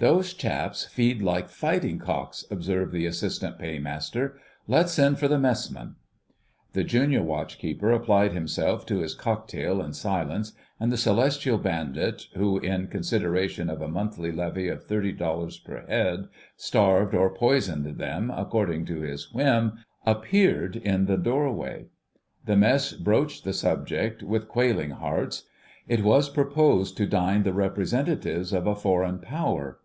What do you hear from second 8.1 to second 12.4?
himself to his cocktail in silence, and the Celestial bandit